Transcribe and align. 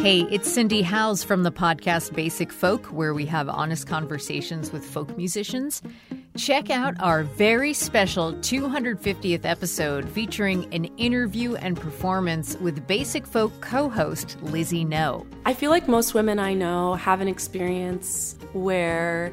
Hey, 0.00 0.20
it's 0.30 0.50
Cindy 0.50 0.82
Howes 0.82 1.24
from 1.24 1.42
the 1.42 1.50
podcast 1.50 2.14
Basic 2.14 2.52
Folk, 2.52 2.86
where 2.86 3.12
we 3.12 3.26
have 3.26 3.48
honest 3.48 3.88
conversations 3.88 4.70
with 4.72 4.84
folk 4.84 5.16
musicians. 5.16 5.82
Check 6.36 6.70
out 6.70 6.94
our 7.00 7.24
very 7.24 7.74
special 7.74 8.32
250th 8.34 9.44
episode 9.44 10.08
featuring 10.08 10.72
an 10.72 10.84
interview 10.98 11.56
and 11.56 11.76
performance 11.76 12.56
with 12.58 12.86
Basic 12.86 13.26
Folk 13.26 13.60
co 13.60 13.88
host 13.88 14.40
Lizzie 14.40 14.84
No. 14.84 15.26
I 15.44 15.52
feel 15.52 15.70
like 15.70 15.88
most 15.88 16.14
women 16.14 16.38
I 16.38 16.54
know 16.54 16.94
have 16.94 17.20
an 17.20 17.26
experience 17.26 18.36
where 18.52 19.32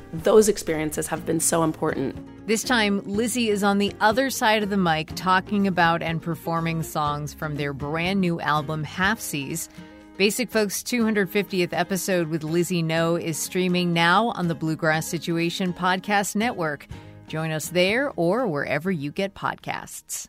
those 0.13 0.47
experiences 0.47 1.07
have 1.07 1.25
been 1.25 1.39
so 1.39 1.63
important 1.63 2.15
this 2.47 2.63
time 2.63 3.01
lizzie 3.05 3.49
is 3.49 3.63
on 3.63 3.77
the 3.77 3.93
other 4.01 4.29
side 4.29 4.63
of 4.63 4.69
the 4.69 4.77
mic 4.77 5.11
talking 5.15 5.67
about 5.67 6.01
and 6.01 6.21
performing 6.21 6.83
songs 6.83 7.33
from 7.33 7.55
their 7.55 7.71
brand 7.71 8.19
new 8.19 8.41
album 8.41 8.83
Halfsies. 8.83 9.69
Basic 10.17 10.51
Folks 10.51 10.83
250th 10.83 11.69
episode 11.71 12.27
with 12.27 12.43
Lizzie 12.43 12.83
No 12.83 13.15
is 13.15 13.37
streaming 13.37 13.93
now 13.93 14.29
on 14.29 14.47
the 14.47 14.55
Bluegrass 14.55 15.07
Situation 15.07 15.73
Podcast 15.73 16.35
Network. 16.35 16.87
Join 17.27 17.51
us 17.51 17.69
there 17.69 18.11
or 18.15 18.45
wherever 18.45 18.91
you 18.91 19.11
get 19.11 19.33
podcasts. 19.33 20.27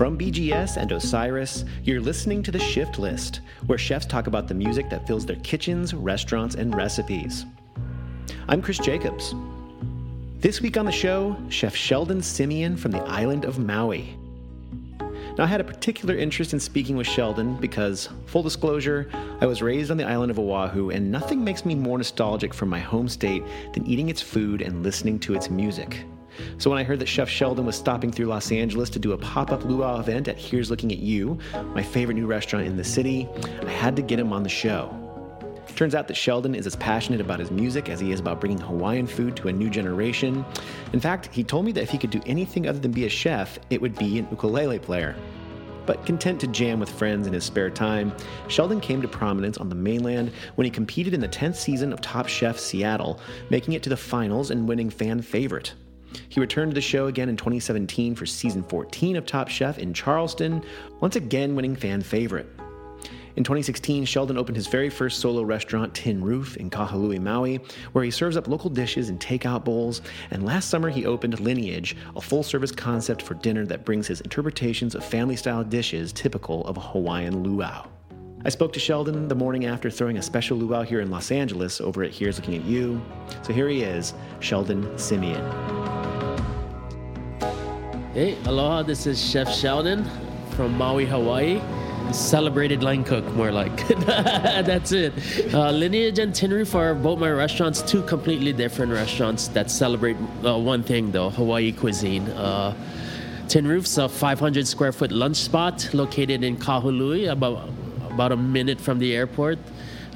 From 0.00 0.16
BGS 0.16 0.78
and 0.78 0.92
Osiris, 0.92 1.66
you're 1.84 2.00
listening 2.00 2.42
to 2.44 2.50
the 2.50 2.58
Shift 2.58 2.98
List, 2.98 3.42
where 3.66 3.76
chefs 3.76 4.06
talk 4.06 4.28
about 4.28 4.48
the 4.48 4.54
music 4.54 4.88
that 4.88 5.06
fills 5.06 5.26
their 5.26 5.36
kitchens, 5.36 5.92
restaurants, 5.92 6.54
and 6.54 6.74
recipes. 6.74 7.44
I'm 8.48 8.62
Chris 8.62 8.78
Jacobs. 8.78 9.34
This 10.38 10.62
week 10.62 10.78
on 10.78 10.86
the 10.86 10.90
show, 10.90 11.36
Chef 11.50 11.76
Sheldon 11.76 12.22
Simeon 12.22 12.78
from 12.78 12.92
the 12.92 13.02
island 13.02 13.44
of 13.44 13.58
Maui. 13.58 14.16
Now, 15.36 15.44
I 15.44 15.46
had 15.46 15.60
a 15.60 15.64
particular 15.64 16.16
interest 16.16 16.54
in 16.54 16.60
speaking 16.60 16.96
with 16.96 17.06
Sheldon 17.06 17.56
because, 17.56 18.08
full 18.24 18.42
disclosure, 18.42 19.10
I 19.42 19.44
was 19.44 19.60
raised 19.60 19.90
on 19.90 19.98
the 19.98 20.08
island 20.08 20.30
of 20.30 20.38
Oahu, 20.38 20.88
and 20.88 21.12
nothing 21.12 21.44
makes 21.44 21.66
me 21.66 21.74
more 21.74 21.98
nostalgic 21.98 22.54
for 22.54 22.64
my 22.64 22.80
home 22.80 23.06
state 23.06 23.42
than 23.74 23.86
eating 23.86 24.08
its 24.08 24.22
food 24.22 24.62
and 24.62 24.82
listening 24.82 25.18
to 25.18 25.34
its 25.34 25.50
music. 25.50 26.06
So 26.58 26.70
when 26.70 26.78
I 26.78 26.84
heard 26.84 26.98
that 27.00 27.08
Chef 27.08 27.28
Sheldon 27.28 27.66
was 27.66 27.76
stopping 27.76 28.12
through 28.12 28.26
Los 28.26 28.52
Angeles 28.52 28.90
to 28.90 28.98
do 28.98 29.12
a 29.12 29.18
pop-up 29.18 29.64
luau 29.64 29.98
event 30.00 30.28
at 30.28 30.38
Here's 30.38 30.70
Looking 30.70 30.92
at 30.92 30.98
You, 30.98 31.38
my 31.74 31.82
favorite 31.82 32.14
new 32.14 32.26
restaurant 32.26 32.66
in 32.66 32.76
the 32.76 32.84
city, 32.84 33.28
I 33.66 33.70
had 33.70 33.96
to 33.96 34.02
get 34.02 34.18
him 34.18 34.32
on 34.32 34.42
the 34.42 34.48
show. 34.48 34.96
Turns 35.76 35.94
out 35.94 36.08
that 36.08 36.16
Sheldon 36.16 36.54
is 36.54 36.66
as 36.66 36.76
passionate 36.76 37.20
about 37.20 37.38
his 37.38 37.50
music 37.50 37.88
as 37.88 38.00
he 38.00 38.12
is 38.12 38.20
about 38.20 38.40
bringing 38.40 38.58
Hawaiian 38.58 39.06
food 39.06 39.36
to 39.36 39.48
a 39.48 39.52
new 39.52 39.70
generation. 39.70 40.44
In 40.92 41.00
fact, 41.00 41.28
he 41.32 41.42
told 41.42 41.64
me 41.64 41.72
that 41.72 41.82
if 41.82 41.90
he 41.90 41.98
could 41.98 42.10
do 42.10 42.20
anything 42.26 42.68
other 42.68 42.78
than 42.78 42.92
be 42.92 43.06
a 43.06 43.08
chef, 43.08 43.58
it 43.70 43.80
would 43.80 43.96
be 43.96 44.18
an 44.18 44.28
ukulele 44.30 44.78
player. 44.78 45.16
But 45.86 46.04
content 46.04 46.40
to 46.40 46.46
jam 46.46 46.78
with 46.78 46.90
friends 46.90 47.26
in 47.26 47.32
his 47.32 47.44
spare 47.44 47.70
time, 47.70 48.12
Sheldon 48.48 48.80
came 48.80 49.00
to 49.02 49.08
prominence 49.08 49.58
on 49.58 49.68
the 49.68 49.74
mainland 49.74 50.32
when 50.54 50.66
he 50.66 50.70
competed 50.70 51.14
in 51.14 51.20
the 51.20 51.28
10th 51.28 51.56
season 51.56 51.92
of 51.92 52.00
Top 52.00 52.28
Chef 52.28 52.58
Seattle, 52.58 53.18
making 53.48 53.74
it 53.74 53.82
to 53.84 53.88
the 53.88 53.96
finals 53.96 54.50
and 54.50 54.68
winning 54.68 54.90
fan 54.90 55.22
favorite. 55.22 55.72
He 56.28 56.40
returned 56.40 56.72
to 56.72 56.74
the 56.74 56.80
show 56.80 57.06
again 57.06 57.28
in 57.28 57.36
2017 57.36 58.14
for 58.14 58.26
season 58.26 58.62
14 58.62 59.16
of 59.16 59.26
Top 59.26 59.48
Chef 59.48 59.78
in 59.78 59.92
Charleston, 59.92 60.62
once 61.00 61.16
again 61.16 61.54
winning 61.54 61.76
fan 61.76 62.02
favorite. 62.02 62.48
In 63.36 63.44
2016, 63.44 64.04
Sheldon 64.04 64.36
opened 64.36 64.56
his 64.56 64.66
very 64.66 64.90
first 64.90 65.20
solo 65.20 65.42
restaurant, 65.42 65.94
Tin 65.94 66.22
Roof, 66.22 66.56
in 66.56 66.68
Kahului, 66.68 67.20
Maui, 67.20 67.60
where 67.92 68.04
he 68.04 68.10
serves 68.10 68.36
up 68.36 68.48
local 68.48 68.68
dishes 68.68 69.08
in 69.08 69.18
takeout 69.18 69.64
bowls. 69.64 70.02
And 70.30 70.44
last 70.44 70.68
summer, 70.68 70.90
he 70.90 71.06
opened 71.06 71.38
Lineage, 71.38 71.96
a 72.16 72.20
full 72.20 72.42
service 72.42 72.72
concept 72.72 73.22
for 73.22 73.34
dinner 73.34 73.64
that 73.66 73.84
brings 73.84 74.06
his 74.06 74.20
interpretations 74.20 74.94
of 74.94 75.04
family 75.04 75.36
style 75.36 75.64
dishes 75.64 76.12
typical 76.12 76.66
of 76.66 76.76
a 76.76 76.80
Hawaiian 76.80 77.42
luau. 77.42 77.86
I 78.44 78.48
spoke 78.48 78.72
to 78.72 78.80
Sheldon 78.80 79.28
the 79.28 79.34
morning 79.34 79.66
after 79.66 79.90
throwing 79.90 80.16
a 80.16 80.22
special 80.22 80.56
luau 80.56 80.82
here 80.82 81.00
in 81.00 81.10
Los 81.10 81.30
Angeles 81.30 81.80
over 81.80 82.02
at 82.02 82.10
Here's 82.10 82.38
Looking 82.38 82.56
at 82.56 82.64
You. 82.64 83.00
So 83.42 83.52
here 83.52 83.68
he 83.68 83.82
is, 83.82 84.14
Sheldon 84.40 84.98
Simeon. 84.98 85.99
Hey, 88.12 88.36
aloha, 88.44 88.82
this 88.82 89.06
is 89.06 89.24
Chef 89.24 89.48
Sheldon 89.54 90.04
from 90.56 90.76
Maui, 90.76 91.06
Hawaii 91.06 91.60
celebrated 92.12 92.82
line 92.82 93.04
cook, 93.04 93.24
more 93.36 93.52
like. 93.52 93.86
That's 94.06 94.90
it. 94.90 95.12
Uh, 95.54 95.70
Lineage 95.70 96.18
and 96.18 96.42
Roof 96.50 96.74
are 96.74 96.92
both 96.92 97.20
my 97.20 97.30
restaurants, 97.30 97.82
two 97.82 98.02
completely 98.02 98.52
different 98.52 98.90
restaurants 98.90 99.46
that 99.48 99.70
celebrate 99.70 100.16
uh, 100.44 100.58
one 100.58 100.82
thing, 100.82 101.12
though 101.12 101.30
Hawaii 101.30 101.70
cuisine. 101.70 102.26
Uh, 102.30 102.74
Tin 103.48 103.66
Roof's 103.66 103.96
a 103.98 104.08
500 104.08 104.66
square 104.66 104.90
foot 104.90 105.12
lunch 105.12 105.36
spot 105.36 105.88
located 105.92 106.42
in 106.42 106.56
Kahului, 106.56 107.30
about, 107.30 107.68
about 108.10 108.32
a 108.32 108.36
minute 108.36 108.80
from 108.80 108.98
the 108.98 109.14
airport. 109.14 109.58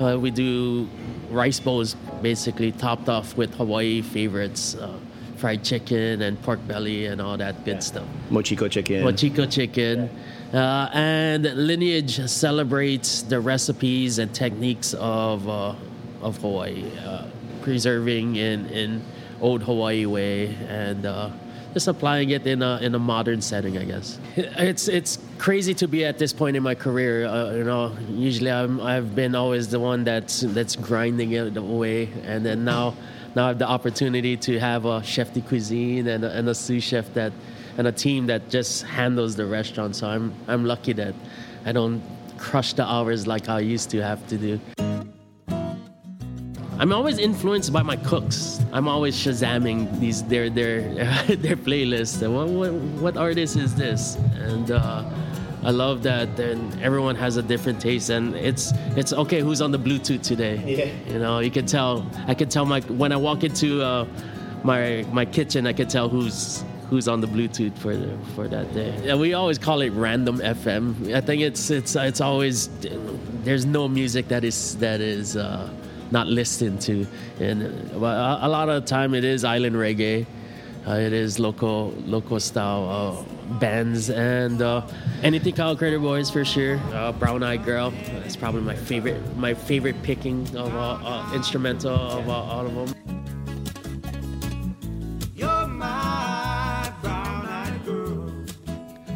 Uh, 0.00 0.18
we 0.20 0.32
do 0.32 0.88
rice 1.30 1.60
bowls, 1.60 1.94
basically 2.22 2.72
topped 2.72 3.08
off 3.08 3.36
with 3.36 3.54
Hawaii 3.54 4.02
favorites 4.02 4.74
uh, 4.74 4.98
fried 5.36 5.64
chicken 5.64 6.22
and 6.22 6.40
pork 6.42 6.66
belly 6.66 7.06
and 7.06 7.20
all 7.20 7.36
that 7.36 7.64
good 7.64 7.74
yeah. 7.74 7.80
stuff. 7.80 8.06
Mochiko 8.30 8.70
chicken. 8.70 9.04
Mochiko 9.04 9.50
chicken. 9.50 10.10
Uh, 10.52 10.88
and 10.92 11.42
Lineage 11.42 12.28
celebrates 12.28 13.22
the 13.22 13.40
recipes 13.40 14.18
and 14.18 14.32
techniques 14.32 14.94
of, 14.94 15.48
uh, 15.48 15.74
of 16.22 16.36
Hawaii, 16.38 16.84
uh, 17.04 17.26
preserving 17.62 18.36
in, 18.36 18.66
in 18.66 19.02
old 19.40 19.62
Hawaii 19.64 20.06
way 20.06 20.54
and 20.68 21.06
uh, 21.06 21.30
just 21.72 21.88
applying 21.88 22.30
it 22.30 22.46
in 22.46 22.62
a, 22.62 22.78
in 22.80 22.94
a 22.94 22.98
modern 23.00 23.42
setting, 23.42 23.76
I 23.76 23.84
guess. 23.84 24.18
It's, 24.36 24.86
it's 24.86 25.18
crazy 25.38 25.74
to 25.74 25.88
be 25.88 26.04
at 26.04 26.18
this 26.18 26.32
point 26.32 26.56
in 26.56 26.62
my 26.62 26.76
career. 26.76 27.26
Uh, 27.26 27.52
you 27.52 27.64
know, 27.64 27.96
usually 28.08 28.52
I'm, 28.52 28.80
I've 28.80 29.14
been 29.16 29.34
always 29.34 29.68
the 29.68 29.80
one 29.80 30.04
that's, 30.04 30.40
that's 30.40 30.76
grinding 30.76 31.32
it 31.32 31.56
away, 31.56 32.10
and 32.24 32.46
then 32.46 32.64
now, 32.64 32.94
now 33.34 33.46
I 33.46 33.48
have 33.48 33.58
the 33.58 33.68
opportunity 33.68 34.36
to 34.36 34.60
have 34.60 34.84
a 34.84 35.02
chef 35.02 35.32
de 35.32 35.40
cuisine 35.40 36.06
and 36.06 36.24
a, 36.24 36.30
and 36.30 36.48
a 36.48 36.54
sous 36.54 36.82
chef 36.82 37.12
that 37.14 37.32
and 37.76 37.86
a 37.88 37.92
team 37.92 38.26
that 38.26 38.48
just 38.48 38.84
handles 38.84 39.34
the 39.34 39.46
restaurant. 39.46 39.96
So 39.96 40.08
I'm 40.08 40.32
I'm 40.46 40.64
lucky 40.64 40.92
that 40.94 41.14
I 41.64 41.72
don't 41.72 42.02
crush 42.38 42.74
the 42.74 42.84
hours 42.84 43.26
like 43.26 43.48
I 43.48 43.60
used 43.60 43.90
to 43.90 44.02
have 44.02 44.26
to 44.28 44.36
do. 44.36 44.60
I'm 46.78 46.92
always 46.92 47.18
influenced 47.18 47.72
by 47.72 47.82
my 47.82 47.96
cooks. 47.96 48.60
I'm 48.72 48.88
always 48.88 49.16
shazamming 49.16 50.00
these 50.00 50.22
their 50.24 50.50
their 50.50 50.82
their 51.36 51.56
playlists. 51.56 52.22
What, 52.22 52.48
what 52.48 52.72
what 53.02 53.16
artist 53.16 53.56
is 53.56 53.74
this? 53.74 54.16
And 54.38 54.70
uh, 54.70 55.04
I 55.64 55.70
love 55.70 56.02
that. 56.02 56.36
Then 56.36 56.78
everyone 56.82 57.16
has 57.16 57.36
a 57.36 57.42
different 57.42 57.80
taste, 57.80 58.10
and 58.10 58.34
it's 58.34 58.72
it's 58.96 59.12
okay. 59.12 59.40
Who's 59.40 59.62
on 59.62 59.70
the 59.70 59.78
Bluetooth 59.78 60.22
today? 60.22 60.62
Yeah. 60.64 61.12
You 61.12 61.18
know, 61.18 61.38
you 61.38 61.50
can 61.50 61.66
tell. 61.66 62.06
I 62.26 62.34
can 62.34 62.48
tell 62.48 62.66
my 62.66 62.80
when 62.80 63.12
I 63.12 63.16
walk 63.16 63.44
into 63.44 63.82
uh, 63.82 64.06
my 64.62 65.06
my 65.12 65.24
kitchen, 65.24 65.66
I 65.66 65.72
can 65.72 65.88
tell 65.88 66.08
who's 66.08 66.64
who's 66.90 67.08
on 67.08 67.20
the 67.20 67.26
Bluetooth 67.26 67.76
for 67.78 67.96
the, 67.96 68.16
for 68.34 68.46
that 68.48 68.72
day. 68.74 68.94
Yeah, 69.02 69.16
we 69.16 69.34
always 69.34 69.58
call 69.58 69.80
it 69.80 69.90
random 69.90 70.38
FM. 70.38 71.14
I 71.14 71.20
think 71.20 71.42
it's 71.42 71.70
it's 71.70 71.96
it's 71.96 72.20
always 72.20 72.68
there's 73.42 73.66
no 73.66 73.88
music 73.88 74.28
that 74.28 74.44
is 74.44 74.76
that 74.76 75.00
is 75.00 75.36
uh, 75.36 75.70
not 76.10 76.26
listened 76.26 76.80
to, 76.82 77.06
and 77.40 77.62
uh, 77.94 78.38
a, 78.42 78.48
lot 78.48 78.68
of 78.68 78.82
the 78.82 78.88
time 78.88 79.14
it 79.14 79.24
is 79.24 79.44
island 79.44 79.76
reggae. 79.76 80.26
Uh, 80.86 80.92
it 80.92 81.14
is 81.14 81.38
local 81.38 81.94
local 82.04 82.38
style 82.38 82.84
uh, 82.90 83.33
bands 83.58 84.10
and 84.10 84.62
uh, 84.62 84.86
anything 85.22 85.54
Ka'au 85.54 85.76
Crater 85.76 85.98
Boys 85.98 86.30
for 86.30 86.44
sure. 86.44 86.78
Uh, 86.92 87.12
Brown 87.12 87.42
Eyed 87.42 87.64
Girl 87.64 87.92
is 88.26 88.36
probably 88.36 88.62
my 88.62 88.74
favorite 88.74 89.20
my 89.36 89.54
favorite 89.54 90.02
picking 90.02 90.42
of 90.56 90.74
uh, 90.74 91.30
instrumental 91.34 91.94
of 91.94 92.28
all 92.28 92.66
of 92.66 92.74
them. 92.74 93.14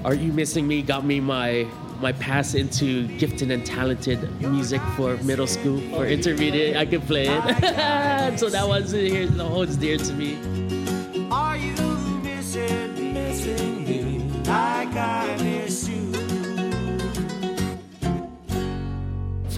Are 0.04 0.14
You 0.14 0.32
Missing 0.32 0.66
Me 0.66 0.80
got 0.80 1.04
me 1.04 1.20
my 1.20 1.66
my 2.00 2.12
pass 2.12 2.54
into 2.54 3.08
gifted 3.19 3.50
and 3.50 3.66
talented 3.66 4.19
music 4.40 4.80
for 4.96 5.16
middle 5.19 5.46
school 5.46 5.82
or 5.94 6.06
intermediate. 6.06 6.76
I 6.76 6.86
could 6.86 7.02
play 7.02 7.26
it. 7.28 8.38
so 8.38 8.48
that 8.48 8.66
was 8.66 8.92
here 8.92 9.26
holds 9.26 9.76
dear 9.76 9.98
to 9.98 10.12
me. 10.12 10.57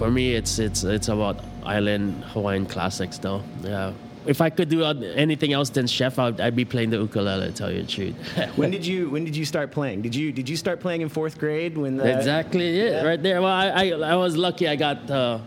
For 0.01 0.09
me, 0.09 0.33
it's 0.33 0.57
it's 0.57 0.83
it's 0.83 1.09
about 1.09 1.37
island 1.63 2.23
Hawaiian 2.33 2.65
classics, 2.65 3.19
though. 3.19 3.43
Yeah. 3.63 3.93
If 4.25 4.41
I 4.41 4.49
could 4.49 4.67
do 4.67 4.83
anything 4.83 5.53
else 5.53 5.69
than 5.69 5.85
chef, 5.85 6.17
I'd, 6.17 6.41
I'd 6.41 6.55
be 6.55 6.65
playing 6.65 6.89
the 6.89 6.97
ukulele. 6.97 7.45
To 7.45 7.53
tell 7.53 7.71
you 7.71 7.83
the 7.83 7.87
truth. 7.87 8.15
when 8.55 8.71
did 8.71 8.83
you 8.83 9.11
When 9.11 9.25
did 9.25 9.35
you 9.35 9.45
start 9.45 9.69
playing? 9.69 10.01
Did 10.01 10.15
you 10.15 10.31
Did 10.31 10.49
you 10.49 10.57
start 10.57 10.79
playing 10.79 11.01
in 11.01 11.09
fourth 11.09 11.37
grade? 11.37 11.77
When 11.77 11.97
the, 11.97 12.17
exactly 12.17 12.79
it 12.79 12.93
yeah. 12.93 13.03
right 13.03 13.21
there. 13.21 13.43
Well, 13.43 13.53
I, 13.53 13.67
I, 13.67 14.13
I 14.13 14.15
was 14.15 14.35
lucky. 14.35 14.67
I 14.67 14.75
got 14.75 15.07
uh, 15.07 15.37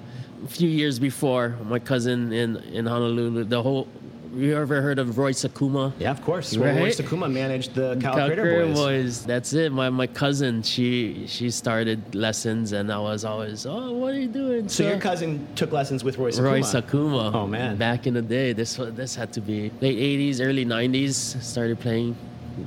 a 0.44 0.46
few 0.46 0.68
years 0.68 1.00
before 1.00 1.58
my 1.64 1.80
cousin 1.80 2.32
in 2.32 2.58
in 2.78 2.86
Honolulu. 2.86 3.42
The 3.42 3.60
whole 3.60 3.88
you 4.36 4.56
ever 4.56 4.82
heard 4.82 4.98
of 4.98 5.18
Roy 5.18 5.32
Sakuma? 5.32 5.92
Yeah, 5.98 6.10
of 6.10 6.22
course. 6.22 6.56
Right? 6.56 6.76
Roy 6.76 6.90
Sakuma 6.90 7.30
managed 7.30 7.74
the 7.74 7.96
Ka'au, 8.00 8.14
Ka'au 8.14 8.26
Crater 8.26 8.66
Boys. 8.66 8.76
Boys. 8.76 9.24
That's 9.24 9.52
it. 9.52 9.72
My 9.72 9.90
my 9.90 10.06
cousin, 10.06 10.62
she 10.62 11.26
she 11.26 11.50
started 11.50 12.14
lessons, 12.14 12.72
and 12.72 12.92
I 12.92 12.98
was 12.98 13.24
always, 13.24 13.66
oh, 13.66 13.92
what 13.92 14.14
are 14.14 14.18
you 14.18 14.28
doing? 14.28 14.68
So, 14.68 14.84
so 14.84 14.90
your 14.90 15.00
cousin 15.00 15.46
took 15.54 15.72
lessons 15.72 16.04
with 16.04 16.18
Roy 16.18 16.30
Sakuma. 16.30 16.42
Roy 16.42 16.60
Sakuma. 16.60 17.34
Oh 17.34 17.46
man. 17.46 17.76
Back 17.76 18.06
in 18.06 18.14
the 18.14 18.22
day, 18.22 18.52
this 18.52 18.76
this 18.76 19.14
had 19.14 19.32
to 19.34 19.40
be 19.40 19.70
late 19.80 19.98
'80s, 19.98 20.40
early 20.44 20.64
'90s. 20.64 21.42
Started 21.42 21.80
playing 21.80 22.16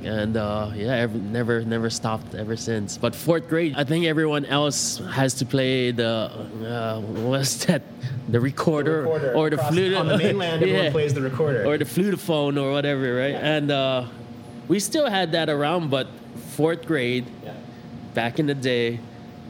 and 0.04 0.36
uh, 0.36 0.70
yeah, 0.74 0.94
every, 0.94 1.20
never 1.20 1.64
never 1.64 1.90
stopped 1.90 2.34
ever 2.34 2.56
since. 2.56 2.98
But 2.98 3.14
fourth 3.14 3.48
grade, 3.48 3.74
I 3.76 3.84
think 3.84 4.06
everyone 4.06 4.44
else 4.44 4.98
has 5.12 5.34
to 5.34 5.46
play 5.46 5.90
the 5.90 6.30
uh, 6.64 7.00
what's 7.00 7.64
that? 7.66 7.82
The 8.28 8.40
recorder, 8.40 9.02
the 9.02 9.08
recorder 9.08 9.32
or 9.34 9.50
the 9.50 9.58
flute 9.58 9.94
on 9.94 10.08
the 10.08 10.18
mainland. 10.18 10.62
Everyone 10.62 10.84
yeah. 10.84 10.90
plays 10.90 11.14
the 11.14 11.22
recorder 11.22 11.64
or 11.64 11.78
the 11.78 11.84
flutophone 11.84 12.60
or 12.60 12.72
whatever, 12.72 13.16
right? 13.16 13.32
Yeah. 13.32 13.56
And 13.56 13.70
uh, 13.70 14.06
we 14.68 14.78
still 14.80 15.08
had 15.08 15.32
that 15.32 15.48
around, 15.48 15.90
but 15.90 16.08
fourth 16.50 16.86
grade, 16.86 17.26
yeah. 17.42 17.54
back 18.14 18.38
in 18.38 18.46
the 18.46 18.54
day, 18.54 19.00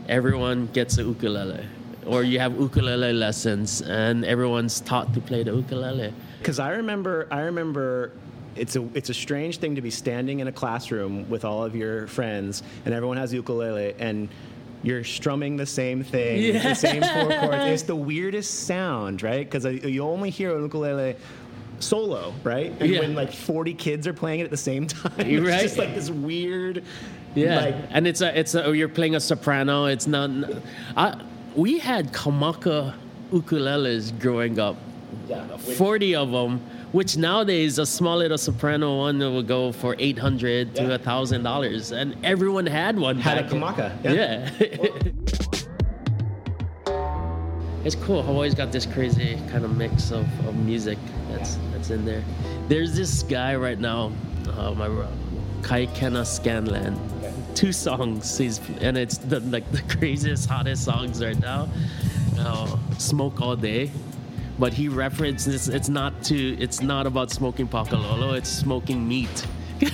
everyone 0.08 0.69
gets 0.69 0.99
a 0.99 1.02
ukulele. 1.02 1.67
Or 2.06 2.23
you 2.23 2.38
have 2.38 2.58
ukulele 2.58 3.12
lessons, 3.12 3.82
and 3.82 4.25
everyone's 4.25 4.81
taught 4.81 5.12
to 5.14 5.20
play 5.20 5.43
the 5.43 5.55
ukulele. 5.55 6.14
Because 6.38 6.58
I 6.58 6.70
remember, 6.70 7.26
I 7.31 7.41
remember 7.41 8.12
it's 8.58 8.76
a 8.76 8.88
it's 8.94 9.10
a 9.10 9.14
strange 9.14 9.58
thing 9.58 9.75
to 9.75 9.82
be 9.82 9.90
standing 9.90 10.40
in 10.40 10.49
a 10.49 10.52
classroom 10.52 11.28
with 11.31 11.44
all 11.44 11.64
of 11.64 11.75
your 11.75 12.06
friends 12.06 12.62
and 12.84 12.94
everyone 12.94 13.16
has 13.16 13.32
ukulele 13.32 13.94
and 13.99 14.28
you're 14.82 15.05
strumming 15.05 15.56
the 15.56 15.66
same 15.66 16.05
thing, 16.05 16.40
yeah. 16.40 16.69
the 16.69 16.75
same 16.75 17.02
four 17.02 17.37
chords. 17.40 17.64
It's 17.64 17.82
the 17.82 17.96
weirdest 17.96 18.66
sound, 18.66 19.22
right? 19.22 19.49
Because 19.49 19.64
you 19.64 20.02
only 20.02 20.31
hear 20.31 20.56
a 20.56 20.60
ukulele 20.60 21.16
solo, 21.81 22.32
right? 22.44 22.72
And 22.81 22.90
yeah. 22.90 23.00
when 23.00 23.14
like 23.14 23.32
40 23.32 23.75
kids 23.75 24.06
are 24.06 24.12
playing 24.12 24.40
it 24.40 24.44
at 24.44 24.50
the 24.50 24.56
same 24.56 24.87
time, 24.87 25.12
it's 25.19 25.46
right? 25.46 25.62
just 25.62 25.78
like 25.78 25.94
this 25.94 26.10
weird. 26.10 26.84
Yeah, 27.34 27.60
like, 27.60 27.76
and 27.90 28.06
it's 28.06 28.20
a 28.20 28.38
it's 28.38 28.55
a 28.55 28.64
oh, 28.64 28.72
you're 28.72 28.88
playing 28.88 29.14
a 29.14 29.20
soprano. 29.20 29.87
It's 29.87 30.06
not. 30.06 30.31
I, 30.96 31.20
we 31.55 31.78
had 31.78 32.12
kamaka 32.12 32.94
ukuleles 33.32 34.19
growing 34.19 34.58
up. 34.58 34.76
Yeah, 35.28 35.56
40 35.56 36.16
of 36.16 36.31
them 36.31 36.60
which 36.93 37.17
nowadays 37.17 37.79
a 37.79 37.87
small 37.87 38.19
little 38.19 38.38
soprano 38.38 38.99
one 38.99 39.19
will 39.19 39.43
go 39.43 39.73
for 39.73 39.94
eight 39.99 40.19
hundred 40.19 40.69
yeah. 40.69 40.87
to 40.87 40.94
a 40.94 40.99
thousand 40.99 41.43
dollars, 41.43 41.93
and 41.93 42.17
everyone 42.25 42.67
had 42.67 42.99
one. 42.99 43.19
Had 43.19 43.38
a 43.38 43.49
kamaka. 43.49 43.93
Yeah. 44.05 44.50
yeah. 44.61 44.88
it's 47.85 47.94
cool. 47.96 48.23
Hawaii's 48.23 48.55
got 48.55 48.73
this 48.73 48.87
crazy 48.87 49.38
kind 49.50 49.64
of 49.64 49.76
mix 49.76 50.11
of, 50.11 50.26
of 50.46 50.56
music 50.56 50.99
that's 51.31 51.58
that's 51.73 51.90
in 51.90 52.05
there. 52.05 52.23
There's 52.69 52.96
this 52.96 53.23
guy 53.23 53.56
right 53.56 53.79
now, 53.79 54.12
uh, 54.56 54.73
my 54.73 54.88
Ka'ikena 55.62 56.26
Scanlan. 56.26 56.99
Two 57.55 57.73
songs, 57.73 58.38
he's, 58.38 58.61
and 58.81 58.96
it's 58.96 59.19
the, 59.19 59.41
like 59.41 59.70
the 59.73 59.82
craziest, 59.96 60.49
hottest 60.49 60.84
songs 60.84 61.23
right 61.23 61.38
now. 61.41 61.69
Uh, 62.38 62.76
Smoke 62.99 63.41
All 63.41 63.56
Day 63.56 63.91
but 64.58 64.72
he 64.72 64.88
references 64.88 65.69
it's 65.69 65.88
not 65.88 66.22
to 66.25 66.56
it's 66.60 66.82
not 66.82 67.06
about 67.06 67.31
smoking 67.31 67.69
pakalolo 67.69 68.37
it's 68.37 68.50
smoking 68.50 69.06
meat. 69.06 69.46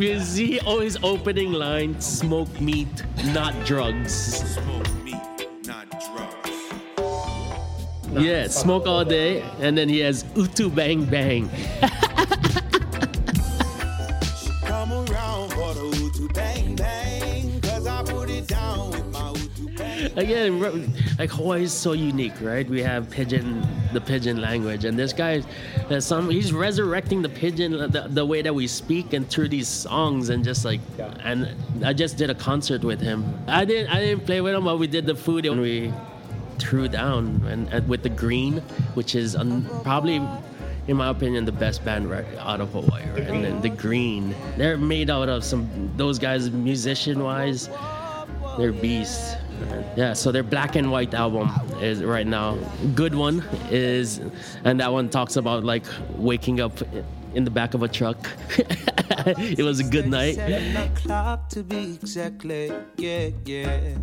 He 0.00 0.58
always 0.60 0.96
opening 1.02 1.52
line 1.52 2.00
smoke 2.00 2.60
meat 2.60 3.04
not 3.34 3.52
drugs? 3.66 4.12
Smoke 4.54 4.90
meat 5.04 5.46
not 5.66 5.90
drugs. 5.90 6.50
Yeah 8.24 8.48
smoke 8.48 8.86
all 8.86 9.04
day 9.04 9.42
and 9.60 9.76
then 9.76 9.88
he 9.88 10.00
has 10.00 10.24
utu 10.34 10.70
bang 10.70 11.04
bang 11.04 11.50
again, 20.16 20.92
like 21.18 21.30
Hawaii 21.30 21.62
is 21.62 21.72
so 21.72 21.92
unique, 21.92 22.40
right? 22.40 22.68
We 22.68 22.82
have 22.82 23.10
pidgin, 23.10 23.66
the 23.92 24.00
pidgin 24.00 24.40
language, 24.40 24.84
and 24.84 24.98
this 24.98 25.12
guy, 25.12 25.42
some 25.98 26.30
he's 26.30 26.52
resurrecting 26.52 27.22
the 27.22 27.28
pidgin, 27.28 27.72
the, 27.72 28.06
the, 28.08 28.24
way 28.24 28.42
that 28.42 28.54
we 28.54 28.66
speak, 28.66 29.12
and 29.12 29.28
through 29.28 29.48
these 29.48 29.68
songs, 29.68 30.28
and 30.28 30.44
just 30.44 30.64
like, 30.64 30.80
yeah. 30.98 31.14
and 31.22 31.48
I 31.84 31.92
just 31.92 32.16
did 32.16 32.30
a 32.30 32.34
concert 32.34 32.82
with 32.82 33.00
him. 33.00 33.24
I 33.46 33.64
didn't, 33.64 33.92
I 33.92 34.00
didn't 34.00 34.26
play 34.26 34.40
with 34.40 34.54
him, 34.54 34.64
but 34.64 34.78
we 34.78 34.86
did 34.86 35.06
the 35.06 35.14
food, 35.14 35.46
and 35.46 35.60
we 35.60 35.92
threw 36.58 36.88
down, 36.88 37.42
and, 37.46 37.68
and 37.68 37.88
with 37.88 38.02
the 38.02 38.08
green, 38.08 38.58
which 38.94 39.14
is 39.14 39.36
un, 39.36 39.66
probably 39.82 40.20
in 40.88 40.96
my 40.96 41.08
opinion, 41.08 41.44
the 41.44 41.52
best 41.52 41.84
band 41.84 42.10
right 42.10 42.26
out 42.38 42.60
of 42.60 42.72
Hawaii. 42.72 43.04
Right? 43.10 43.28
And 43.28 43.44
then 43.44 43.60
the 43.60 43.68
Green, 43.68 44.34
they're 44.56 44.76
made 44.76 45.08
out 45.08 45.28
of 45.28 45.44
some 45.44 45.90
those 45.96 46.18
guys 46.18 46.50
musician 46.50 47.22
wise, 47.22 47.68
they're 48.58 48.72
beasts. 48.72 49.36
Yeah, 49.96 50.12
so 50.12 50.32
their 50.32 50.42
black 50.42 50.76
and 50.76 50.90
white 50.90 51.14
album 51.14 51.50
is 51.80 52.02
right 52.02 52.26
now. 52.26 52.56
Good 52.94 53.14
one 53.14 53.44
is, 53.70 54.20
and 54.64 54.80
that 54.80 54.92
one 54.92 55.08
talks 55.08 55.36
about 55.36 55.64
like 55.64 55.84
waking 56.16 56.60
up 56.60 56.80
in 57.34 57.44
the 57.44 57.50
back 57.50 57.74
of 57.74 57.82
a 57.82 57.88
truck. 57.88 58.18
it 58.58 59.64
was 59.64 59.80
a 59.80 59.84
good 59.84 60.06
night. 60.08 60.36
to 61.50 61.62
be 61.62 61.94
exactly 61.94 62.72
yeah 62.96 63.30
yeah 63.44 63.96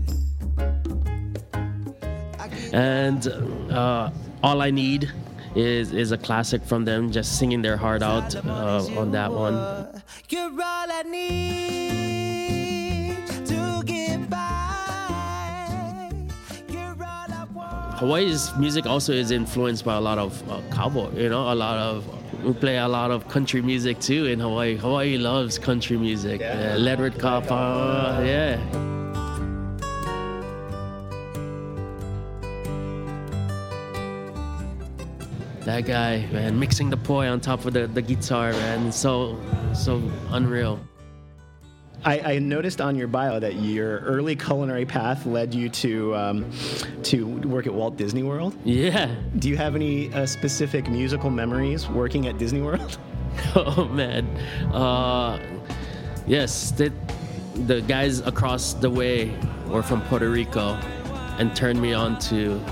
And 2.73 3.27
uh, 3.71 4.11
all 4.43 4.61
I 4.61 4.71
need 4.71 5.11
is 5.55 5.91
is 5.93 6.11
a 6.11 6.17
classic 6.17 6.63
from 6.63 6.85
them, 6.85 7.11
just 7.11 7.39
singing 7.39 7.61
their 7.61 7.77
heart 7.77 8.01
out 8.03 8.35
uh, 8.35 8.85
on 8.97 9.11
that 9.11 9.31
one. 9.31 9.55
Hawaii's 17.97 18.55
music 18.57 18.85
also 18.85 19.11
is 19.11 19.31
influenced 19.31 19.83
by 19.83 19.95
a 19.95 19.99
lot 19.99 20.19
of 20.19 20.47
uh, 20.51 20.61
cowboy. 20.71 21.11
You 21.15 21.29
know, 21.29 21.51
a 21.51 21.55
lot 21.55 21.79
of 21.79 22.05
we 22.43 22.53
play 22.53 22.77
a 22.77 22.87
lot 22.87 23.09
of 23.09 23.27
country 23.27 23.59
music 23.59 23.99
too 23.99 24.27
in 24.27 24.39
Hawaii. 24.39 24.75
Hawaii 24.75 25.17
loves 25.17 25.57
country 25.57 25.97
music. 25.97 26.41
Yeah. 26.41 26.75
Uh, 26.75 26.77
Ledward 26.77 27.15
Kaapana, 27.17 28.23
yeah. 28.23 28.57
That 35.65 35.85
guy, 35.85 36.27
man, 36.31 36.59
mixing 36.59 36.91
the 36.91 36.97
poi 36.97 37.27
on 37.27 37.41
top 37.41 37.65
of 37.65 37.73
the, 37.73 37.87
the 37.87 38.03
guitar, 38.03 38.51
man, 38.51 38.91
so 38.91 39.41
so 39.73 39.99
unreal. 40.29 40.79
I, 42.07 42.35
I, 42.35 42.39
noticed 42.39 42.79
on 42.79 42.95
your 42.95 43.09
bio 43.09 43.37
that 43.37 43.55
your 43.55 43.99
early 43.99 44.37
culinary 44.37 44.85
path 44.85 45.25
led 45.25 45.53
you 45.53 45.67
to 45.69 46.15
um, 46.15 46.49
to 47.03 47.27
work 47.27 47.67
at 47.67 47.73
Walt 47.73 47.97
Disney 47.97 48.23
World. 48.23 48.55
Yeah. 48.63 49.13
Do 49.39 49.49
you 49.49 49.57
have 49.57 49.75
any 49.75 50.13
uh, 50.13 50.25
specific 50.25 50.87
musical 50.87 51.29
memories 51.29 51.89
working 51.89 52.27
at 52.27 52.37
Disney 52.37 52.61
World? 52.61 52.97
oh 53.55 53.89
man, 53.91 54.25
uh, 54.73 55.37
yes. 56.25 56.71
The, 56.71 56.93
the 57.65 57.81
guys 57.81 58.21
across 58.21 58.73
the 58.73 58.89
way 58.89 59.37
were 59.67 59.83
from 59.83 60.01
Puerto 60.03 60.29
Rico, 60.29 60.75
and 61.39 61.53
turned 61.57 61.81
me 61.81 61.91
on 61.91 62.17
to 62.19 62.63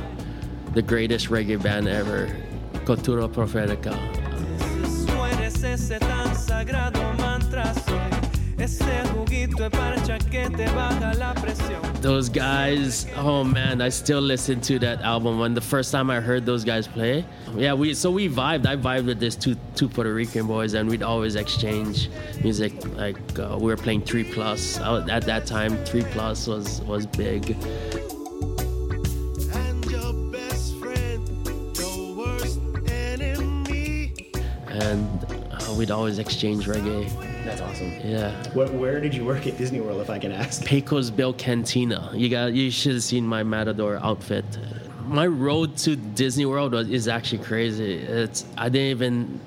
the 0.71 0.81
greatest 0.81 1.27
reggae 1.27 1.61
band 1.61 1.89
ever, 1.89 2.33
Cultura 2.85 3.27
Profetica. 3.27 4.15
Those 12.01 12.29
guys, 12.29 13.07
oh 13.15 13.43
man, 13.43 13.81
I 13.81 13.89
still 13.89 14.19
listen 14.21 14.59
to 14.61 14.77
that 14.79 15.01
album. 15.01 15.39
When 15.39 15.53
the 15.53 15.61
first 15.61 15.91
time 15.91 16.09
I 16.09 16.19
heard 16.19 16.45
those 16.45 16.63
guys 16.63 16.87
play, 16.87 17.25
yeah, 17.55 17.73
we 17.73 17.93
so 17.93 18.11
we 18.11 18.27
vibed. 18.29 18.65
I 18.65 18.75
vibed 18.75 19.05
with 19.05 19.19
these 19.19 19.35
two 19.35 19.55
two 19.75 19.87
Puerto 19.87 20.13
Rican 20.13 20.45
boys, 20.45 20.73
and 20.73 20.89
we'd 20.89 21.03
always 21.03 21.35
exchange 21.35 22.09
music. 22.43 22.73
Like 22.95 23.17
uh, 23.39 23.57
we 23.59 23.67
were 23.67 23.77
playing 23.77 24.03
three 24.03 24.25
plus 24.25 24.77
at 24.79 25.23
that 25.23 25.45
time. 25.45 25.77
Three 25.85 26.03
plus 26.03 26.47
was 26.47 26.81
was 26.81 27.05
big. 27.05 27.55
We'd 35.77 35.91
always 35.91 36.19
exchange 36.19 36.65
reggae 36.65 37.09
That's 37.43 37.61
awesome. 37.61 37.91
Yeah. 38.03 38.31
What, 38.53 38.73
where 38.73 38.99
did 38.99 39.13
you 39.13 39.25
work 39.25 39.47
at 39.47 39.57
Disney 39.57 39.81
World, 39.81 40.01
if 40.01 40.09
I 40.09 40.19
can 40.19 40.31
ask? 40.31 40.63
Pecos 40.65 41.09
Bill 41.09 41.33
Cantina. 41.33 42.09
You 42.13 42.29
got 42.29 42.53
you 42.53 42.71
should 42.71 42.93
have 42.93 43.03
seen 43.03 43.25
my 43.25 43.43
Matador 43.43 43.97
outfit. 43.97 44.45
My 45.05 45.27
road 45.27 45.77
to 45.77 45.95
Disney 45.95 46.45
World 46.45 46.73
was, 46.73 46.89
is 46.89 47.07
actually 47.07 47.43
crazy. 47.43 47.95
It's 47.95 48.45
I 48.57 48.69
didn't 48.69 48.91
even. 48.91 49.39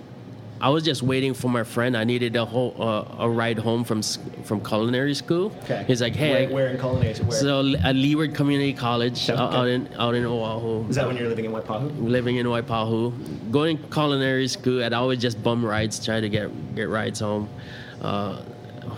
I 0.61 0.71
was 0.71 0.83
just 0.85 1.03
waiting 1.03 1.35
for 1.35 1.49
my 1.49 1.63
friend. 1.63 1.97
I 1.97 2.05
needed 2.05 2.35
a 2.35 2.45
whole 2.45 2.75
uh, 2.81 3.25
a 3.25 3.31
ride 3.31 3.59
home 3.59 3.85
from 3.85 4.03
from 4.45 4.61
culinary 4.65 5.15
school. 5.15 5.53
Okay. 5.65 5.85
He's 5.87 6.03
like, 6.03 6.17
hey. 6.17 6.47
Where, 6.47 6.55
where 6.55 6.67
in 6.69 6.79
culinary? 6.79 7.15
Where? 7.15 7.39
So 7.39 7.75
at 7.85 7.95
Leeward 7.95 8.35
Community 8.35 8.73
College 8.73 9.31
Okay. 9.31 9.39
out, 9.41 9.55
out 9.55 9.69
in 9.69 9.89
out 9.99 10.15
in 10.15 10.25
Oahu. 10.25 10.89
is 10.89 10.97
that 10.97 11.07
when 11.07 11.17
you're 11.17 11.29
living 11.29 11.45
in 11.45 11.53
Waipahu? 11.53 12.09
living 12.09 12.37
in 12.37 12.47
Waipahu, 12.47 13.51
going 13.53 13.79
culinary 13.91 14.49
school, 14.49 14.83
I'd 14.83 14.93
always 14.93 15.21
just 15.21 15.41
bum 15.43 15.65
rides, 15.65 16.05
try 16.05 16.21
to 16.21 16.29
get 16.29 16.51
get 16.75 16.89
rides 16.89 17.21
home. 17.21 17.49
Uh, 18.03 18.43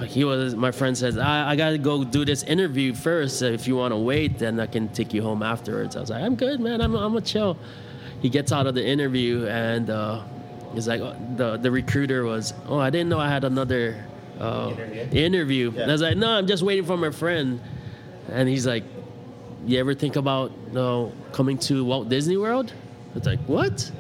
he 0.06 0.24
was 0.24 0.54
my 0.54 0.70
friend 0.70 0.96
says 0.96 1.18
I, 1.18 1.50
I 1.50 1.56
gotta 1.56 1.76
go 1.76 2.04
do 2.04 2.24
this 2.24 2.42
interview 2.44 2.94
first. 2.94 3.42
If 3.42 3.68
you 3.68 3.76
want 3.76 3.92
to 3.92 3.98
wait, 3.98 4.38
then 4.38 4.58
I 4.60 4.66
can 4.66 4.88
take 4.88 5.12
you 5.12 5.22
home 5.22 5.42
afterwards. 5.42 5.94
I 5.96 6.00
was 6.00 6.08
like, 6.10 6.22
I'm 6.22 6.36
good, 6.36 6.58
man. 6.60 6.80
I'm 6.80 6.94
I'm 6.94 7.16
a 7.16 7.20
chill. 7.20 7.58
He 8.22 8.28
gets 8.30 8.50
out 8.52 8.66
of 8.66 8.74
the 8.74 8.84
interview 8.86 9.46
and 9.46 9.90
uh, 9.90 10.22
he's 10.74 10.88
like, 10.88 11.00
oh, 11.00 11.16
the 11.36 11.56
the 11.56 11.70
recruiter 11.70 12.24
was, 12.24 12.54
oh, 12.66 12.78
I 12.78 12.90
didn't 12.90 13.08
know 13.08 13.18
I 13.18 13.28
had 13.28 13.44
another 13.44 14.04
uh, 14.38 14.70
Interview? 14.70 15.20
interview. 15.24 15.72
Yeah. 15.72 15.82
And 15.82 15.90
I 15.90 15.94
was 15.94 16.02
like, 16.02 16.16
no, 16.16 16.30
I'm 16.30 16.46
just 16.46 16.62
waiting 16.62 16.84
for 16.84 16.96
my 16.96 17.10
friend. 17.10 17.60
And 18.30 18.48
he's 18.48 18.66
like, 18.66 18.84
you 19.66 19.78
ever 19.78 19.94
think 19.94 20.16
about 20.16 20.52
uh, 20.74 21.08
coming 21.32 21.58
to 21.58 21.84
Walt 21.84 22.08
Disney 22.08 22.36
World? 22.36 22.72
It's 23.14 23.26
like, 23.26 23.40
what? 23.40 23.90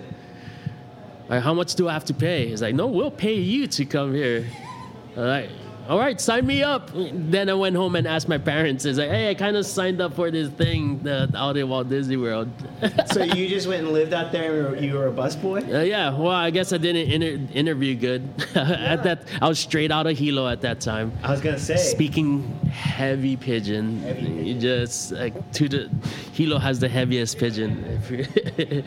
Like, 1.28 1.42
how 1.42 1.52
much 1.54 1.74
do 1.74 1.88
I 1.88 1.92
have 1.92 2.04
to 2.06 2.14
pay? 2.14 2.48
He's 2.48 2.62
like, 2.62 2.74
no, 2.74 2.86
we'll 2.86 3.10
pay 3.10 3.34
you 3.34 3.66
to 3.66 3.84
come 3.84 4.14
here. 4.14 4.46
I'm 5.16 5.24
like, 5.24 5.50
all 5.90 5.98
right, 5.98 6.20
sign 6.20 6.46
me 6.46 6.62
up. 6.62 6.90
Then 6.94 7.48
I 7.50 7.54
went 7.54 7.74
home 7.74 7.96
and 7.96 8.06
asked 8.06 8.28
my 8.28 8.38
parents. 8.38 8.84
It's 8.84 8.96
like, 8.96 9.10
hey, 9.10 9.28
I 9.30 9.34
kind 9.34 9.56
of 9.56 9.66
signed 9.66 10.00
up 10.00 10.14
for 10.14 10.30
this 10.30 10.48
thing 10.48 11.06
uh, 11.06 11.26
out 11.34 11.56
in 11.56 11.68
Walt 11.68 11.88
Disney 11.88 12.16
World. 12.16 12.48
so 13.12 13.24
you 13.24 13.48
just 13.48 13.66
went 13.66 13.82
and 13.82 13.92
lived 13.92 14.12
out 14.14 14.30
there 14.30 14.66
and 14.74 14.84
you 14.84 14.94
were 14.94 15.08
a 15.08 15.12
busboy? 15.12 15.62
Uh, 15.74 15.80
yeah, 15.80 16.16
well, 16.16 16.28
I 16.30 16.50
guess 16.50 16.72
I 16.72 16.78
didn't 16.78 17.10
inter- 17.10 17.52
interview 17.52 17.96
good. 17.96 18.22
at 18.54 19.02
that, 19.02 19.24
I 19.42 19.48
was 19.48 19.58
straight 19.58 19.90
out 19.90 20.06
of 20.06 20.16
Hilo 20.16 20.46
at 20.46 20.60
that 20.60 20.80
time. 20.80 21.10
I 21.24 21.32
was 21.32 21.40
going 21.40 21.56
to 21.56 21.60
say. 21.60 21.76
Speaking 21.76 22.42
heavy 22.70 23.36
pidgin, 23.36 23.98
Heavy 24.02 24.20
pidgin. 24.26 24.46
you 24.46 24.60
just 24.60 25.10
like 25.10 25.52
to 25.54 25.68
the 25.68 25.90
Hilo 26.34 26.58
has 26.58 26.78
the 26.78 26.88
heaviest 26.88 27.36
pidgin, 27.36 28.00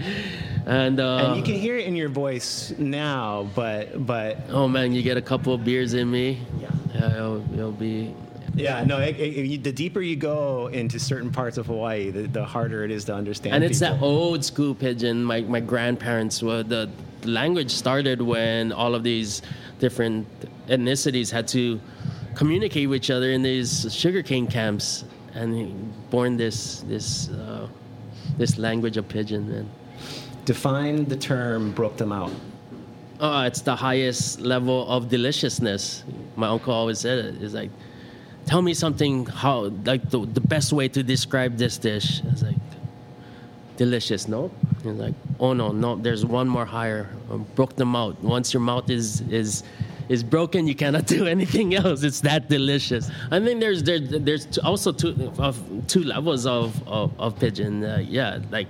and 0.66 1.00
uh, 1.00 1.18
and 1.28 1.36
you 1.38 1.44
can 1.44 1.56
hear 1.56 1.76
it 1.78 1.86
in 1.86 1.96
your 1.96 2.08
voice 2.10 2.74
now, 2.78 3.50
but 3.56 4.06
but 4.06 4.38
oh 4.50 4.68
man, 4.70 4.94
you 4.94 5.02
get 5.02 5.18
a 5.18 5.22
couple 5.22 5.54
of 5.54 5.66
beers 5.66 5.94
in 5.96 6.10
me, 6.10 6.40
Yeah. 6.58 6.62
yeah, 6.62 6.63
it'll, 6.94 7.54
it'll 7.54 7.72
be 7.72 8.14
yeah, 8.56 8.84
no. 8.84 9.00
It, 9.00 9.20
it, 9.20 9.64
the 9.64 9.72
deeper 9.72 10.02
you 10.02 10.16
go 10.16 10.68
into 10.68 11.00
certain 11.00 11.32
parts 11.32 11.58
of 11.58 11.66
Hawaii, 11.68 12.12
the, 12.12 12.24
the 12.24 12.46
harder 12.46 12.84
it 12.84 12.92
is 12.92 13.06
to 13.06 13.14
understand. 13.14 13.56
and 13.56 13.64
it's 13.64 13.80
that 13.80 14.02
old 14.02 14.46
school 14.46 14.76
pidgin. 14.76 15.24
My 15.24 15.42
my 15.42 15.60
grandparents 15.60 16.44
were 16.44 16.62
the 16.62 16.90
language 17.26 17.72
started 17.72 18.22
when 18.22 18.72
all 18.72 18.94
of 18.94 19.04
these 19.04 19.42
different 19.80 20.28
ethnicities 20.68 21.32
had 21.32 21.48
to 21.50 21.80
communicate 22.36 22.90
with 22.90 22.98
each 22.98 23.12
other 23.12 23.32
in 23.32 23.42
these 23.42 23.92
sugarcane 23.94 24.48
camps, 24.48 25.04
and 25.34 25.92
born 26.12 26.38
this 26.38 26.82
this 26.82 27.30
uh, 27.30 27.68
this 28.38 28.58
language 28.58 28.98
of 28.98 29.08
pidgin, 29.08 29.50
man. 29.50 29.70
Define 30.46 31.06
the 31.06 31.18
term 31.18 31.72
"broke 31.72 31.98
the 31.98 32.06
mouth." 32.06 32.34
Oh, 33.26 33.44
it's 33.44 33.62
the 33.62 33.78
highest 33.78 34.42
level 34.42 34.86
of 34.90 35.08
deliciousness. 35.08 36.04
My 36.36 36.48
uncle 36.48 36.74
always 36.74 37.00
said 37.00 37.20
it. 37.20 37.42
It's 37.42 37.54
like, 37.54 37.72
tell 38.46 38.62
me 38.62 38.74
something 38.74 39.26
how 39.28 39.72
like 39.86 40.10
the, 40.10 40.26
the 40.26 40.42
best 40.42 40.74
way 40.74 40.90
to 40.90 41.02
describe 41.02 41.56
this 41.56 41.78
dish. 41.78 42.22
It's 42.26 42.42
like 42.42 42.58
delicious, 43.78 44.28
no? 44.28 44.52
He's 44.84 44.96
like, 44.96 45.14
oh 45.40 45.54
no, 45.54 45.72
no, 45.72 45.96
there's 45.96 46.26
one 46.26 46.50
more 46.50 46.66
higher. 46.66 47.08
Um, 47.32 47.46
broke 47.56 47.78
the 47.78 47.86
mouth. 47.86 48.20
Once 48.20 48.54
your 48.54 48.60
mouth 48.60 48.90
is 48.90 49.22
is 49.30 49.64
is 50.10 50.22
broken, 50.22 50.68
you 50.68 50.76
cannot 50.76 51.08
do 51.18 51.26
anything 51.26 51.76
else. 51.76 52.04
It's 52.04 52.20
that 52.28 52.50
delicious. 52.50 53.10
I 53.32 53.40
think 53.40 53.62
there's 53.62 53.84
there, 53.84 54.02
there's 54.02 54.58
also 54.58 54.92
two 54.92 55.32
of 55.38 55.64
two 55.88 56.04
levels 56.04 56.46
of 56.46 56.86
of, 56.86 57.18
of 57.18 57.40
pidgin. 57.40 57.86
Uh, 57.86 58.04
yeah, 58.06 58.40
like 58.52 58.68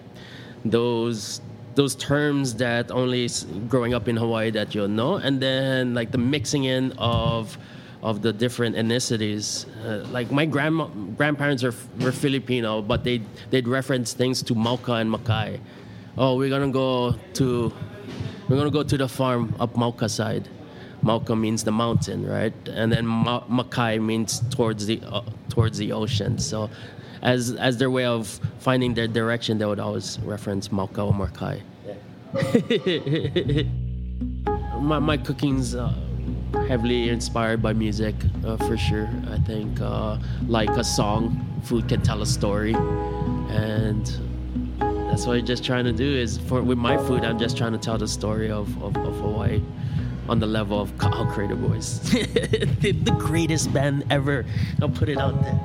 those 0.64 1.42
those 1.76 1.96
terms 1.96 2.56
that 2.56 2.92
only 2.92 3.30
growing 3.68 3.94
up 3.94 4.08
in 4.08 4.16
Hawaii 4.18 4.52
that 4.52 4.74
you'll 4.76 4.88
know, 4.88 5.16
and 5.16 5.42
then 5.42 5.94
like 5.94 6.12
the 6.12 6.18
mixing 6.18 6.66
in 6.66 6.92
of 6.98 7.58
of 8.02 8.22
the 8.22 8.34
different 8.34 8.76
ethnicities. 8.76 9.66
Uh, 9.86 10.06
like 10.10 10.30
my 10.30 10.46
grandma, 10.46 10.86
grandparents 11.18 11.64
are, 11.64 11.74
were 12.02 12.12
Filipino, 12.12 12.82
but 12.82 13.04
they 13.04 13.22
they'd 13.50 13.68
reference 13.68 14.14
things 14.14 14.44
to 14.44 14.54
Mauka 14.54 15.00
and 15.02 15.12
Makai. 15.12 15.60
Oh, 16.18 16.38
we're 16.38 16.50
gonna 16.50 16.72
go 16.72 17.16
to 17.36 17.74
we're 18.50 18.58
gonna 18.58 18.70
go 18.70 18.84
to 18.84 18.98
the 18.98 19.08
farm 19.08 19.56
up 19.60 19.74
Mauka 19.74 20.10
side. 20.10 20.50
Mauka 21.04 21.38
means 21.38 21.64
the 21.64 21.72
mountain, 21.72 22.26
right? 22.26 22.54
And 22.70 22.92
then 22.92 23.06
Ma- 23.06 23.44
Makai 23.48 24.02
means 24.02 24.42
towards 24.50 24.86
the 24.86 25.02
uh, 25.06 25.22
towards 25.50 25.78
the 25.78 25.92
ocean. 25.92 26.38
So, 26.38 26.70
as 27.22 27.52
as 27.56 27.78
their 27.78 27.92
way 27.92 28.06
of 28.06 28.40
finding 28.60 28.94
their 28.94 29.08
direction, 29.08 29.58
they 29.58 29.66
would 29.66 29.80
always 29.80 30.20
reference 30.20 30.70
Mauka 30.70 31.06
or 31.06 31.14
Makai. 31.14 31.62
my 34.82 35.00
my 35.00 35.18
cooking's 35.18 35.76
uh, 35.76 35.94
heavily 36.68 37.10
inspired 37.10 37.62
by 37.62 37.74
music, 37.74 38.16
uh, 38.46 38.56
for 38.58 38.78
sure. 38.78 39.10
I 39.30 39.38
think 39.40 39.82
uh, 39.82 40.18
like 40.48 40.70
a 40.70 40.84
song, 40.84 41.46
food 41.64 41.90
can 41.90 42.02
tell 42.02 42.22
a 42.22 42.26
story, 42.26 42.74
and 43.50 44.06
that's 44.80 45.28
what 45.28 45.38
I'm 45.38 45.46
just 45.46 45.66
trying 45.66 45.84
to 45.86 45.92
do. 45.92 46.16
Is 46.16 46.38
for 46.38 46.62
with 46.62 46.78
my 46.78 46.98
food, 46.98 47.26
I'm 47.26 47.38
just 47.38 47.58
trying 47.58 47.74
to 47.74 47.78
tell 47.78 47.98
the 47.98 48.08
story 48.08 48.50
of 48.50 48.82
of, 48.82 48.96
of 48.96 49.16
Hawaii. 49.18 49.62
On 50.30 50.40
the 50.40 50.48
level 50.48 50.80
of 50.80 50.98
Ka'au 50.98 51.26
Crater 51.34 51.56
Boys, 51.56 52.00
the 52.12 53.16
greatest 53.20 53.74
band 53.74 54.06
ever. 54.10 54.46
I'll 54.82 54.90
put 54.90 55.10
it 55.10 55.18
out 55.18 55.42
there. 55.44 55.60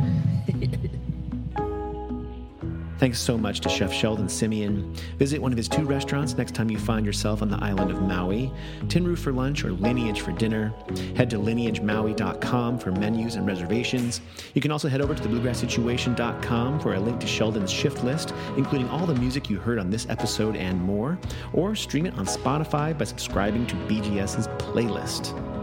Thanks 2.98 3.20
so 3.20 3.38
much 3.38 3.60
to 3.60 3.68
Chef 3.68 3.92
Sheldon 3.92 4.28
Simeon. 4.28 4.92
Visit 5.18 5.40
one 5.40 5.52
of 5.52 5.56
his 5.56 5.68
two 5.68 5.84
restaurants 5.84 6.36
next 6.36 6.54
time 6.54 6.68
you 6.68 6.78
find 6.78 7.06
yourself 7.06 7.42
on 7.42 7.48
the 7.48 7.62
island 7.62 7.92
of 7.92 8.02
Maui 8.02 8.50
Tin 8.88 9.06
Roof 9.06 9.20
for 9.20 9.32
lunch 9.32 9.64
or 9.64 9.70
Lineage 9.72 10.20
for 10.20 10.32
dinner. 10.32 10.74
Head 11.14 11.30
to 11.30 11.38
lineagemaui.com 11.38 12.78
for 12.78 12.90
menus 12.90 13.36
and 13.36 13.46
reservations. 13.46 14.20
You 14.54 14.60
can 14.60 14.72
also 14.72 14.88
head 14.88 15.00
over 15.00 15.14
to 15.14 15.22
thebluegrasssituation.com 15.22 16.80
for 16.80 16.94
a 16.94 17.00
link 17.00 17.20
to 17.20 17.26
Sheldon's 17.26 17.70
shift 17.70 18.02
list, 18.02 18.34
including 18.56 18.88
all 18.88 19.06
the 19.06 19.14
music 19.14 19.48
you 19.48 19.58
heard 19.58 19.78
on 19.78 19.90
this 19.90 20.08
episode 20.08 20.56
and 20.56 20.80
more, 20.80 21.18
or 21.52 21.74
stream 21.74 22.06
it 22.06 22.18
on 22.18 22.26
Spotify 22.26 22.96
by 22.96 23.04
subscribing 23.04 23.66
to 23.68 23.76
BGS's 23.76 24.48
playlist. 24.58 25.57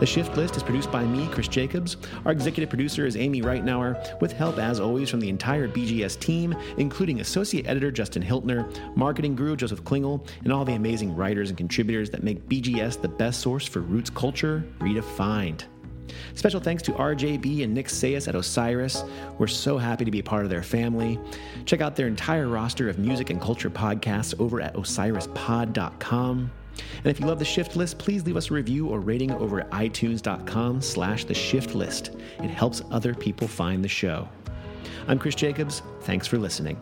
The 0.00 0.06
Shift 0.06 0.34
List 0.34 0.56
is 0.56 0.62
produced 0.62 0.90
by 0.90 1.04
me, 1.04 1.28
Chris 1.28 1.46
Jacobs. 1.46 1.98
Our 2.24 2.32
executive 2.32 2.70
producer 2.70 3.04
is 3.04 3.18
Amy 3.18 3.42
Reitnouer, 3.42 4.18
with 4.22 4.32
help, 4.32 4.56
as 4.56 4.80
always, 4.80 5.10
from 5.10 5.20
the 5.20 5.28
entire 5.28 5.68
BGS 5.68 6.18
team, 6.18 6.56
including 6.78 7.20
associate 7.20 7.66
editor 7.66 7.90
Justin 7.90 8.22
Hiltner, 8.22 8.96
marketing 8.96 9.36
guru 9.36 9.56
Joseph 9.56 9.84
Klingel, 9.84 10.26
and 10.42 10.54
all 10.54 10.64
the 10.64 10.72
amazing 10.72 11.14
writers 11.14 11.50
and 11.50 11.58
contributors 11.58 12.08
that 12.10 12.22
make 12.22 12.48
BGS 12.48 13.02
the 13.02 13.08
best 13.08 13.40
source 13.40 13.66
for 13.66 13.80
roots 13.80 14.08
culture 14.08 14.64
redefined. 14.78 15.64
Special 16.34 16.60
thanks 16.60 16.82
to 16.84 16.92
RJB 16.92 17.62
and 17.62 17.74
Nick 17.74 17.88
Sayas 17.88 18.26
at 18.26 18.34
Osiris. 18.34 19.04
We're 19.36 19.48
so 19.48 19.76
happy 19.76 20.06
to 20.06 20.10
be 20.10 20.22
part 20.22 20.44
of 20.44 20.50
their 20.50 20.62
family. 20.62 21.20
Check 21.66 21.82
out 21.82 21.94
their 21.94 22.06
entire 22.06 22.48
roster 22.48 22.88
of 22.88 22.98
music 22.98 23.28
and 23.28 23.38
culture 23.38 23.68
podcasts 23.68 24.34
over 24.40 24.62
at 24.62 24.74
osirispod.com. 24.76 26.50
And 26.96 27.06
if 27.06 27.20
you 27.20 27.26
love 27.26 27.38
the 27.38 27.44
Shift 27.44 27.76
List, 27.76 27.98
please 27.98 28.24
leave 28.24 28.36
us 28.36 28.50
a 28.50 28.54
review 28.54 28.88
or 28.88 29.00
rating 29.00 29.30
over 29.32 29.60
at 29.60 29.70
itunes.com 29.70 30.82
slash 30.82 31.24
the 31.24 31.34
Shift 31.34 31.74
List. 31.74 32.10
It 32.38 32.50
helps 32.50 32.82
other 32.90 33.14
people 33.14 33.48
find 33.48 33.84
the 33.84 33.88
show. 33.88 34.28
I'm 35.08 35.18
Chris 35.18 35.34
Jacobs. 35.34 35.82
Thanks 36.02 36.26
for 36.26 36.38
listening. 36.38 36.78